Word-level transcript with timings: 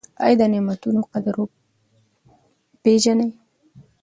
ایا 0.23 0.35
د 0.39 0.41
نعمتونو 0.53 0.99
قدر 1.11 1.35
پیژنئ؟ 2.83 3.29